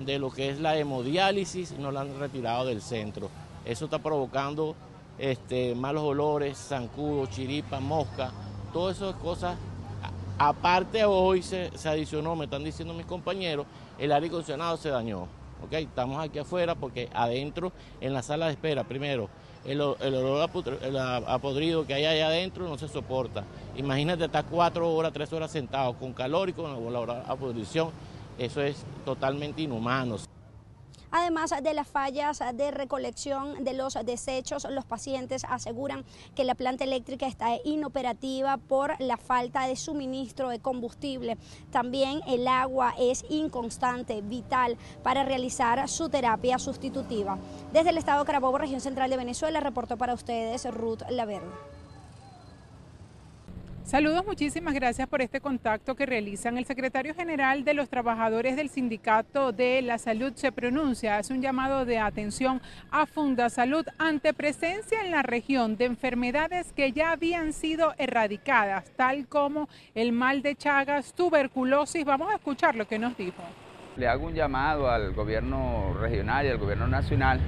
de 0.04 0.18
lo 0.18 0.32
que 0.32 0.50
es 0.50 0.60
la 0.60 0.76
hemodiálisis, 0.76 1.78
no 1.78 1.92
la 1.92 2.02
han 2.02 2.20
retirado 2.20 2.66
del 2.66 2.82
centro. 2.82 3.30
Eso 3.64 3.86
está 3.86 4.00
provocando 4.00 4.76
este, 5.20 5.76
malos 5.76 6.04
olores, 6.04 6.58
zancudo, 6.58 7.28
chiripa, 7.28 7.80
mosca, 7.80 8.32
todas 8.74 8.98
esas 8.98 9.16
cosas. 9.16 9.56
Aparte 10.40 11.06
hoy 11.06 11.44
se, 11.44 11.70
se 11.78 11.88
adicionó, 11.88 12.36
me 12.36 12.46
están 12.46 12.64
diciendo 12.64 12.96
mis 12.96 13.06
compañeros, 13.06 13.68
el 14.00 14.12
aire 14.12 14.28
acondicionado 14.28 14.78
se 14.78 14.90
dañó. 14.90 15.28
¿Okay? 15.66 15.84
Estamos 15.84 16.24
aquí 16.24 16.40
afuera 16.40 16.76
porque 16.76 17.10
adentro, 17.14 17.72
en 18.02 18.14
la 18.14 18.22
sala 18.22 18.48
de 18.48 18.54
espera, 18.54 18.84
primero, 18.84 19.30
el, 19.66 19.80
olor 19.82 20.50
apodrido 21.28 21.88
que 21.88 21.94
hay 21.94 22.06
allá 22.06 22.28
adentro 22.28 22.68
no 22.68 22.78
se 22.78 22.88
soporta. 22.88 23.44
Imagínate 23.76 24.26
estar 24.26 24.46
cuatro 24.46 24.94
horas, 24.94 25.14
tres 25.14 25.32
horas 25.34 25.52
sentado 25.52 25.94
con 25.94 26.14
calor 26.14 26.50
y 26.50 26.54
con 26.54 26.94
la 26.94 27.24
apodrición, 27.28 27.90
eso 28.38 28.62
es 28.62 28.84
totalmente 29.06 29.62
inhumano. 29.62 30.18
Además 31.16 31.54
de 31.62 31.76
las 31.76 31.88
fallas 31.88 32.42
de 32.56 32.72
recolección 32.72 33.64
de 33.64 33.74
los 33.74 33.94
desechos, 34.04 34.66
los 34.68 34.84
pacientes 34.84 35.46
aseguran 35.48 36.06
que 36.34 36.44
la 36.44 36.56
planta 36.56 36.86
eléctrica 36.86 37.28
está 37.28 37.50
inoperativa 37.64 38.58
por 38.58 39.00
la 39.00 39.18
falta 39.18 39.68
de 39.68 39.76
suministro 39.76 40.50
de 40.50 40.58
combustible. 40.58 41.38
También 41.70 42.22
el 42.26 42.48
agua 42.48 42.96
es 42.98 43.26
inconstante, 43.30 44.24
vital 44.24 44.76
para 45.04 45.24
realizar 45.24 45.88
su 45.88 46.10
terapia 46.10 46.58
sustitutiva. 46.58 47.38
Desde 47.72 47.92
el 47.92 48.00
estado 48.00 48.22
de 48.22 48.26
Carabobo, 48.26 48.58
región 48.58 48.82
central 48.82 49.12
de 49.12 49.18
Venezuela, 49.18 49.60
reportó 49.60 49.98
para 49.98 50.16
ustedes 50.16 50.66
Ruth 50.74 51.04
Laverde. 51.12 51.73
Saludos, 53.84 54.26
muchísimas 54.26 54.74
gracias 54.74 55.10
por 55.10 55.22
este 55.22 55.42
contacto 55.42 55.94
que 55.96 56.06
realizan. 56.06 56.58
El 56.58 56.66
secretario 56.66 57.14
general 57.14 57.66
de 57.66 57.74
los 57.74 57.90
trabajadores 57.90 58.56
del 58.56 58.70
Sindicato 58.70 59.52
de 59.52 59.82
la 59.82 59.98
Salud 59.98 60.32
se 60.36 60.54
pronuncia, 60.54 61.18
hace 61.18 61.34
un 61.34 61.42
llamado 61.42 61.84
de 61.84 62.00
atención 62.00 62.62
a 62.92 63.06
Fundasalud 63.06 63.86
ante 63.98 64.34
presencia 64.34 65.04
en 65.04 65.12
la 65.12 65.22
región 65.22 65.76
de 65.76 65.86
enfermedades 65.86 66.72
que 66.72 66.94
ya 66.94 67.12
habían 67.12 67.52
sido 67.52 67.94
erradicadas, 67.98 68.90
tal 68.96 69.28
como 69.28 69.68
el 69.96 70.14
mal 70.14 70.42
de 70.42 70.56
Chagas, 70.56 71.14
tuberculosis. 71.14 72.06
Vamos 72.06 72.32
a 72.32 72.36
escuchar 72.36 72.76
lo 72.76 72.88
que 72.88 72.98
nos 72.98 73.18
dijo. 73.18 73.44
Le 73.98 74.08
hago 74.08 74.28
un 74.28 74.34
llamado 74.34 74.90
al 74.90 75.14
gobierno 75.14 75.94
regional 76.00 76.46
y 76.46 76.50
al 76.50 76.58
gobierno 76.58 76.88
nacional 76.88 77.42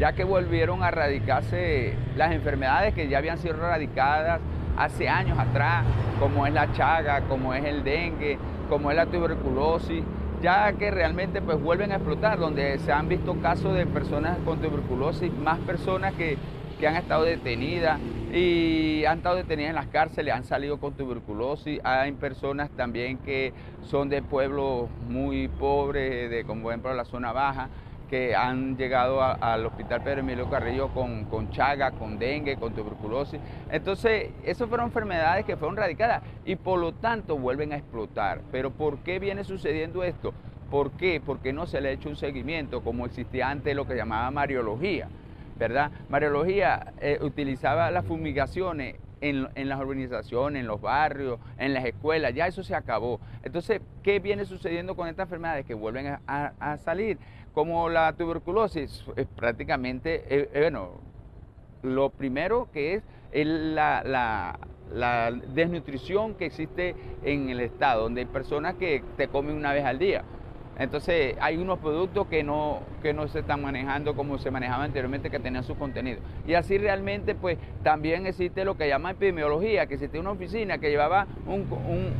ya 0.00 0.12
que 0.12 0.24
volvieron 0.24 0.82
a 0.82 0.88
erradicarse 0.88 1.94
las 2.16 2.32
enfermedades 2.32 2.94
que 2.94 3.06
ya 3.08 3.18
habían 3.18 3.38
sido 3.38 3.54
erradicadas 3.54 4.40
hace 4.76 5.08
años 5.08 5.38
atrás, 5.38 5.84
como 6.20 6.46
es 6.46 6.52
la 6.52 6.72
chaga, 6.72 7.22
como 7.22 7.54
es 7.54 7.64
el 7.64 7.84
dengue, 7.84 8.38
como 8.68 8.90
es 8.90 8.96
la 8.96 9.06
tuberculosis, 9.06 10.02
ya 10.42 10.72
que 10.74 10.90
realmente 10.90 11.40
pues 11.40 11.60
vuelven 11.60 11.92
a 11.92 11.96
explotar, 11.96 12.38
donde 12.38 12.78
se 12.78 12.92
han 12.92 13.08
visto 13.08 13.34
casos 13.40 13.74
de 13.74 13.86
personas 13.86 14.36
con 14.44 14.60
tuberculosis, 14.60 15.32
más 15.32 15.58
personas 15.60 16.12
que, 16.14 16.36
que 16.78 16.86
han 16.86 16.96
estado 16.96 17.24
detenidas 17.24 17.98
y 18.32 19.04
han 19.04 19.18
estado 19.18 19.36
detenidas 19.36 19.70
en 19.70 19.76
las 19.76 19.86
cárceles, 19.86 20.34
han 20.34 20.44
salido 20.44 20.78
con 20.78 20.94
tuberculosis, 20.94 21.80
hay 21.84 22.12
personas 22.12 22.68
también 22.70 23.18
que 23.18 23.52
son 23.82 24.08
de 24.08 24.22
pueblos 24.22 24.88
muy 25.08 25.48
pobres, 25.48 26.30
de 26.30 26.44
como 26.44 26.62
por 26.62 26.72
ejemplo 26.72 26.94
la 26.94 27.04
zona 27.04 27.32
baja, 27.32 27.68
que 28.08 28.34
han 28.34 28.76
llegado 28.76 29.22
al 29.22 29.66
hospital 29.66 30.02
Pedro 30.02 30.20
Emilio 30.20 30.48
Carrillo 30.48 30.88
con, 30.88 31.24
con, 31.24 31.50
chaga, 31.50 31.92
con 31.92 32.18
dengue, 32.18 32.56
con 32.56 32.74
tuberculosis. 32.74 33.40
Entonces, 33.70 34.30
esas 34.44 34.68
fueron 34.68 34.86
enfermedades 34.86 35.44
que 35.44 35.56
fueron 35.56 35.76
radicadas 35.76 36.22
y 36.44 36.56
por 36.56 36.78
lo 36.78 36.92
tanto 36.92 37.36
vuelven 37.36 37.72
a 37.72 37.76
explotar. 37.76 38.40
Pero 38.52 38.70
¿por 38.70 38.98
qué 38.98 39.18
viene 39.18 39.44
sucediendo 39.44 40.04
esto? 40.04 40.32
¿Por 40.70 40.92
qué? 40.92 41.20
Porque 41.24 41.52
no 41.52 41.66
se 41.66 41.80
le 41.80 41.88
ha 41.88 41.92
hecho 41.92 42.08
un 42.08 42.16
seguimiento 42.16 42.82
como 42.82 43.06
existía 43.06 43.48
antes 43.48 43.74
lo 43.74 43.86
que 43.86 43.94
llamaba 43.94 44.30
mariología. 44.30 45.08
¿verdad? 45.56 45.90
Mariología 46.08 46.94
eh, 47.00 47.18
utilizaba 47.22 47.90
las 47.90 48.04
fumigaciones 48.04 48.96
en, 49.20 49.68
las 49.68 49.80
urbanizaciones, 49.80 50.60
en 50.60 50.66
los 50.66 50.80
barrios, 50.80 51.38
en 51.58 51.72
las 51.72 51.84
escuelas, 51.86 52.34
ya 52.34 52.46
eso 52.46 52.62
se 52.62 52.74
acabó. 52.74 53.20
Entonces, 53.42 53.80
¿qué 54.02 54.18
viene 54.18 54.44
sucediendo 54.44 54.94
con 54.96 55.08
estas 55.08 55.24
enfermedades? 55.24 55.64
Que 55.64 55.72
vuelven 55.72 56.18
a, 56.26 56.76
salir, 56.84 57.18
como 57.54 57.88
la 57.88 58.12
tuberculosis, 58.14 59.04
es 59.16 59.26
prácticamente, 59.26 60.24
eh, 60.28 60.50
eh, 60.52 60.60
bueno, 60.60 61.00
lo 61.82 62.10
primero 62.10 62.68
que 62.72 62.94
es 62.94 63.02
la, 63.46 64.02
la 64.92 65.30
desnutrición 65.30 66.34
que 66.34 66.46
existe 66.46 66.94
en 67.22 67.48
el 67.48 67.60
estado, 67.60 68.02
donde 68.02 68.22
hay 68.22 68.26
personas 68.26 68.74
que 68.74 69.02
te 69.16 69.28
comen 69.28 69.56
una 69.56 69.72
vez 69.72 69.84
al 69.84 69.98
día. 69.98 70.24
Entonces 70.76 71.36
hay 71.40 71.56
unos 71.56 71.78
productos 71.78 72.26
que 72.26 72.42
no, 72.42 72.80
que 73.00 73.12
no 73.12 73.28
se 73.28 73.40
están 73.40 73.62
manejando 73.62 74.16
como 74.16 74.38
se 74.38 74.50
manejaba 74.50 74.82
anteriormente, 74.84 75.30
que 75.30 75.38
tenían 75.38 75.62
su 75.62 75.76
contenido. 75.76 76.18
Y 76.46 76.54
así 76.54 76.78
realmente 76.78 77.34
pues 77.34 77.58
también 77.82 78.26
existe 78.26 78.64
lo 78.64 78.76
que 78.76 78.88
llama 78.88 79.12
epidemiología, 79.12 79.86
que 79.86 79.94
existe 79.94 80.18
una 80.18 80.32
oficina 80.32 80.78
que 80.78 80.90
llevaba 80.90 81.28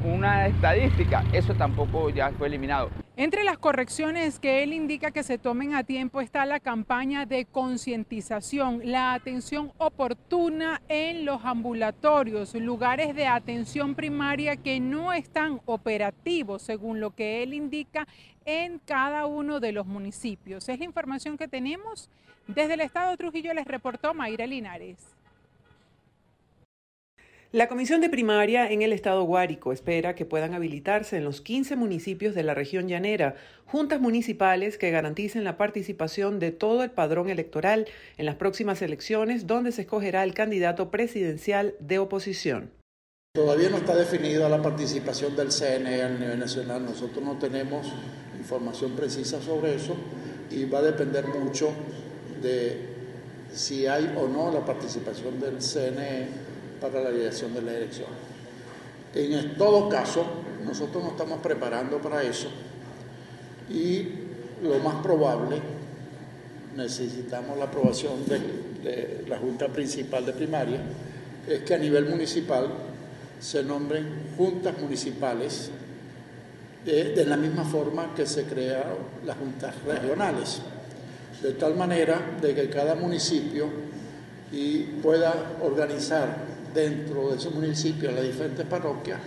una 0.05 0.47
estadística, 0.47 1.25
eso 1.33 1.55
tampoco 1.55 2.11
ya 2.11 2.31
fue 2.31 2.47
eliminado. 2.47 2.91
Entre 3.17 3.45
las 3.45 3.59
correcciones 3.59 4.41
que 4.41 4.65
él 4.65 4.73
indica 4.73 5.13
que 5.13 5.23
se 5.23 5.39
tomen 5.39 5.73
a 5.77 5.85
tiempo 5.85 6.21
está 6.21 6.45
la 6.47 6.59
campaña 6.59 7.27
de 7.27 7.45
concientización, 7.45 8.81
la 8.83 9.15
atención 9.15 9.71
oportuna 9.79 10.83
en 10.89 11.25
los 11.25 11.45
ambulatorios, 11.45 12.57
lugares 12.57 13.15
de 13.15 13.29
atención 13.29 13.95
primaria 13.95 14.57
que 14.57 14.81
no 14.81 15.13
están 15.13 15.61
operativos, 15.65 16.63
según 16.63 16.99
lo 16.99 17.15
que 17.15 17.45
él 17.45 17.55
indica, 17.55 18.09
en 18.47 18.81
cada 18.81 19.27
uno 19.27 19.61
de 19.61 19.71
los 19.71 19.87
municipios. 19.87 20.69
Es 20.69 20.81
la 20.81 20.85
información 20.85 21.39
que 21.39 21.47
tenemos. 21.47 22.11
Desde 22.49 22.75
el 22.75 22.81
estado 22.81 23.13
de 23.13 23.17
Trujillo 23.17 23.55
les 23.55 23.65
reportó 23.65 24.13
Mayra 24.13 24.49
Linares. 24.49 25.14
La 27.55 27.69
Comisión 27.69 28.01
de 28.01 28.09
Primaria 28.09 28.69
en 28.69 28.83
el 28.83 28.93
Estado 28.93 29.23
Guárico 29.23 29.73
espera 29.73 30.17
que 30.17 30.25
puedan 30.25 30.55
habilitarse 30.55 31.19
en 31.19 31.25
los 31.25 31.41
15 31.41 31.77
municipios 31.77 32.35
de 32.35 32.43
la 32.43 32.53
región 32.53 32.89
llanera 32.89 33.37
juntas 33.65 34.01
municipales 34.01 34.77
que 34.77 34.91
garanticen 34.91 35.45
la 35.45 35.57
participación 35.57 36.41
de 36.41 36.51
todo 36.51 36.83
el 36.83 36.91
padrón 36.91 37.31
electoral 37.31 37.87
en 38.17 38.27
las 38.27 38.35
próximas 38.35 38.83
elecciones 38.83 39.47
donde 39.47 39.71
se 39.71 39.83
escogerá 39.83 40.25
el 40.25 40.35
candidato 40.35 40.91
presidencial 40.91 41.77
de 41.79 42.01
oposición. 42.01 42.73
Todavía 43.37 43.71
no 43.71 43.77
está 43.77 43.95
definida 43.95 44.49
la 44.49 44.61
participación 44.61 45.37
del 45.37 45.53
CNE 45.53 46.03
a 46.03 46.09
nivel 46.09 46.41
nacional. 46.41 46.85
Nosotros 46.85 47.25
no 47.25 47.39
tenemos 47.39 47.87
información 48.37 48.97
precisa 48.97 49.41
sobre 49.41 49.77
eso 49.77 49.95
y 50.51 50.65
va 50.65 50.81
a 50.81 50.83
depender 50.83 51.29
mucho 51.29 51.71
de 52.43 52.81
si 53.53 53.87
hay 53.87 54.13
o 54.19 54.27
no 54.27 54.51
la 54.51 54.65
participación 54.65 55.39
del 55.39 55.63
CNE 55.63 56.54
para 56.89 57.05
la 57.05 57.11
dirección 57.11 57.55
de 57.55 57.63
la 57.63 57.77
elección. 57.77 58.09
En 59.15 59.57
todo 59.57 59.89
caso, 59.89 60.25
nosotros 60.65 61.03
nos 61.03 61.13
estamos 61.13 61.41
preparando 61.41 61.99
para 61.99 62.23
eso 62.23 62.49
y 63.71 64.09
lo 64.63 64.79
más 64.81 64.97
probable, 65.03 65.57
necesitamos 66.77 67.57
la 67.59 67.65
aprobación 67.65 68.27
de, 68.27 69.25
la 69.29 69.39
Junta 69.39 69.69
Principal 69.69 70.27
de 70.27 70.33
Primaria, 70.33 70.81
es 71.49 71.61
que 71.61 71.75
a 71.75 71.79
nivel 71.79 72.07
municipal 72.07 72.69
se 73.41 73.63
nombren 73.63 74.07
juntas 74.37 74.79
municipales 74.79 75.71
de, 76.85 77.25
la 77.27 77.37
misma 77.37 77.65
forma 77.65 78.15
que 78.15 78.27
se 78.27 78.45
crearon 78.45 78.99
las 79.25 79.37
juntas 79.39 79.75
regionales, 79.87 80.61
de 81.43 81.53
tal 81.53 81.75
manera 81.77 82.37
de 82.41 82.55
que 82.55 82.69
cada 82.69 82.95
municipio 82.95 83.69
y 84.53 84.81
pueda 85.03 85.53
organizar 85.63 86.54
dentro 86.75 87.31
de 87.31 87.37
ese 87.37 87.51
municipio, 87.51 88.11
en 88.11 88.17
las 88.17 88.25
diferentes 88.25 88.67
parroquias, 88.67 89.21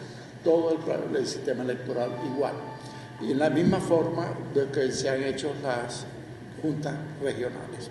todo 0.44 0.72
el, 0.72 1.16
el 1.16 1.25
sistema 1.25 1.63
electoral 1.63 2.12
igual. 2.34 2.54
Y 3.22 3.32
en 3.32 3.39
la 3.39 3.50
misma 3.50 3.80
forma 3.80 4.27
de 4.54 4.68
que 4.68 4.92
se 4.92 5.10
han 5.10 5.24
hecho 5.24 5.51
las 5.63 6.06
juntas 6.62 6.96
regionales. 7.22 7.90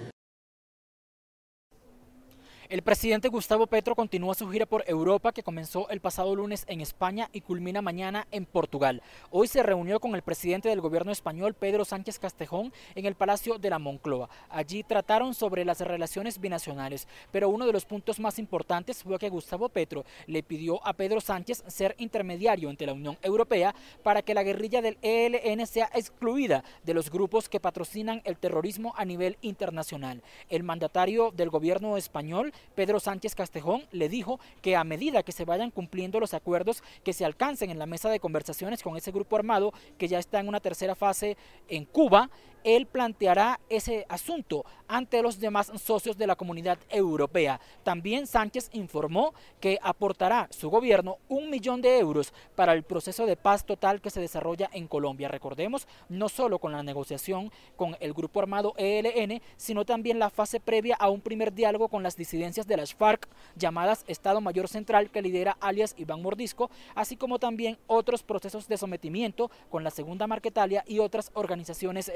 El 2.69 2.83
presidente 2.83 3.29
Gustavo 3.29 3.69
Petro 3.69 3.95
continúa 3.95 4.35
su 4.35 4.51
gira 4.51 4.67
por 4.67 4.83
Europa 4.89 5.31
que 5.31 5.45
comenzó 5.45 5.89
el 5.89 6.01
pasado 6.01 6.35
lunes 6.35 6.65
en 6.67 6.81
España 6.81 7.31
y 7.33 7.41
culmina 7.41 7.81
mañana 7.81 8.27
en 8.33 8.45
Portugal. 8.45 9.03
Hoy 9.31 9.47
se 9.47 9.63
reunió 9.63 10.01
con 10.01 10.17
el 10.17 10.23
presidente 10.23 10.69
del 10.69 10.81
gobierno 10.81 11.13
español, 11.13 11.55
Pedro 11.55 11.85
Sánchez 11.85 12.19
Castejón, 12.19 12.73
en 12.97 13.07
el 13.07 13.15
Palacio 13.15 13.59
de 13.59 13.71
la 13.71 13.79
Moncloa. 13.79 14.29
Allí 14.49 14.83
trataron 14.83 15.33
sobre 15.33 15.65
las 15.65 15.81
relaciones 15.81 16.41
binacionales, 16.41 17.07
pero 17.31 17.51
uno 17.51 17.67
de 17.67 17.73
los 17.73 17.85
puntos 17.85 18.19
más 18.19 18.37
importantes 18.41 19.05
fue 19.05 19.17
que 19.21 19.29
Gustavo 19.29 19.69
Petro 19.69 20.05
le 20.27 20.43
pidió 20.43 20.85
a 20.85 20.93
Pedro 20.93 21.21
Sánchez 21.21 21.63
ser 21.69 21.95
intermediario 21.99 22.69
entre 22.69 22.89
la 22.89 22.95
Unión 22.95 23.17
Europea 23.23 23.77
para 24.03 24.23
que 24.23 24.35
la 24.35 24.43
guerrilla 24.43 24.83
del 24.83 24.99
ELN 25.03 25.65
sea 25.69 25.89
excluida 25.95 26.65
de 26.83 26.95
los 26.95 27.11
grupos 27.11 27.49
que 27.49 27.61
patrocinan 27.61 28.23
el 28.25 28.39
terrorismo 28.39 28.93
a 28.97 29.05
nivel 29.05 29.39
internacional. 29.41 30.21
El 30.49 30.65
mandatario 30.65 31.31
del 31.31 31.51
gobierno 31.51 31.97
español 31.97 32.53
Pedro 32.75 33.01
Sánchez 33.01 33.35
Castejón 33.35 33.85
le 33.93 34.09
dijo 34.09 34.41
que 34.63 34.77
a 34.77 34.85
medida 34.85 35.23
que 35.23 35.33
se 35.33 35.45
vayan 35.45 35.71
cumpliendo 35.71 36.21
los 36.21 36.35
acuerdos 36.35 36.83
que 37.05 37.13
se 37.13 37.25
alcancen 37.25 37.71
en 37.71 37.79
la 37.79 37.87
mesa 37.87 38.09
de 38.09 38.21
conversaciones 38.21 38.83
con 38.83 38.97
ese 38.97 39.13
grupo 39.13 39.37
armado 39.37 39.73
que 39.99 40.09
ya 40.09 40.19
está 40.19 40.41
en 40.41 40.49
una 40.49 40.61
tercera 40.61 40.95
fase 40.95 41.37
en 41.69 41.85
Cuba, 41.85 42.31
él 42.67 42.87
planteará 42.87 43.61
ese 43.69 44.05
asunto 44.09 44.67
ante 44.89 45.23
los 45.23 45.39
demás 45.39 45.71
socios 45.83 46.19
de 46.19 46.27
la 46.27 46.35
comunidad 46.35 46.79
europea. 46.91 47.61
También 47.85 48.27
Sánchez 48.27 48.71
informó 48.73 49.35
que 49.61 49.79
aportará 49.81 50.49
su 50.51 50.69
gobierno 50.69 51.19
un 51.29 51.49
millón 51.49 51.81
de 51.81 51.99
euros 51.99 52.35
para 52.57 52.73
el 52.73 52.83
proceso 52.83 53.25
de 53.25 53.37
paz 53.37 53.65
total 53.65 54.01
que 54.01 54.11
se 54.11 54.21
desarrolla 54.21 54.69
en 54.73 54.89
Colombia. 54.89 55.29
Recordemos, 55.29 55.87
no 56.09 56.29
solo 56.29 56.59
con 56.59 56.73
la 56.73 56.83
negociación 56.83 57.53
con 57.77 57.97
el 58.01 58.13
grupo 58.13 58.41
armado 58.41 58.75
ELN, 58.77 59.41
sino 59.57 59.85
también 59.85 60.19
la 60.19 60.31
fase 60.31 60.59
previa 60.59 60.97
a 60.97 61.09
un 61.09 61.21
primer 61.21 61.53
diálogo 61.53 61.87
con 61.89 62.03
las 62.03 62.17
disidencias 62.17 62.67
de 62.67 62.77
las 62.77 62.95
FARC, 62.95 63.29
llamadas 63.55 64.05
Estado 64.09 64.41
Mayor 64.41 64.67
Central, 64.67 65.11
que 65.11 65.23
lidera 65.23 65.57
alias 65.61 65.95
Iván 65.97 66.21
Mordisco, 66.21 66.69
así 66.97 67.17
como 67.17 67.39
también 67.39 67.79
otros 67.87 68.25
procesos 68.25 68.67
de 68.67 68.77
sometimiento 68.77 69.53
con 69.71 69.85
la 69.85 69.91
Segunda 69.91 70.27
Marquetalia 70.27 70.83
y 70.89 70.99
otras 70.99 71.31
organizaciones 71.35 72.11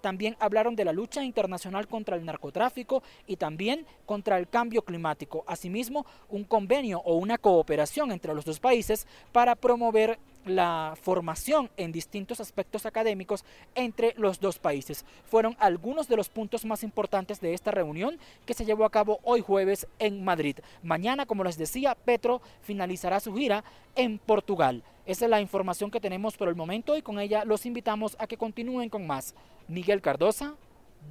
También 0.00 0.36
hablaron 0.40 0.76
de 0.76 0.84
la 0.84 0.92
lucha 0.92 1.22
internacional 1.22 1.86
contra 1.86 2.16
el 2.16 2.24
narcotráfico 2.24 3.02
y 3.26 3.36
también 3.36 3.86
contra 4.04 4.38
el 4.38 4.48
cambio 4.48 4.82
climático. 4.82 5.44
Asimismo, 5.46 6.04
un 6.28 6.44
convenio 6.44 7.00
o 7.04 7.14
una 7.14 7.38
cooperación 7.38 8.10
entre 8.12 8.34
los 8.34 8.44
dos 8.44 8.60
países 8.60 9.06
para 9.32 9.54
promover 9.54 10.18
la 10.46 10.94
formación 11.00 11.70
en 11.76 11.92
distintos 11.92 12.40
aspectos 12.40 12.86
académicos 12.86 13.44
entre 13.74 14.14
los 14.16 14.40
dos 14.40 14.58
países. 14.58 15.04
Fueron 15.26 15.56
algunos 15.58 16.08
de 16.08 16.16
los 16.16 16.28
puntos 16.28 16.64
más 16.64 16.82
importantes 16.82 17.40
de 17.40 17.54
esta 17.54 17.70
reunión 17.70 18.18
que 18.44 18.54
se 18.54 18.64
llevó 18.64 18.84
a 18.84 18.90
cabo 18.90 19.20
hoy 19.22 19.40
jueves 19.40 19.86
en 19.98 20.24
Madrid. 20.24 20.56
Mañana, 20.82 21.26
como 21.26 21.44
les 21.44 21.58
decía, 21.58 21.94
Petro 21.94 22.40
finalizará 22.62 23.20
su 23.20 23.34
gira 23.34 23.64
en 23.94 24.18
Portugal. 24.18 24.82
Esa 25.06 25.26
es 25.26 25.30
la 25.30 25.40
información 25.40 25.90
que 25.90 26.00
tenemos 26.00 26.36
por 26.36 26.48
el 26.48 26.56
momento 26.56 26.96
y 26.96 27.02
con 27.02 27.18
ella 27.18 27.44
los 27.44 27.66
invitamos 27.66 28.16
a 28.18 28.26
que 28.26 28.36
continúen 28.36 28.88
con 28.88 29.06
más. 29.06 29.34
Miguel 29.68 30.00
Cardosa, 30.00 30.54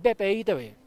BPI 0.04 0.44
TV. 0.44 0.85